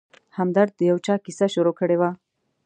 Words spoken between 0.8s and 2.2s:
یو چا کیسه شروع کړې وه.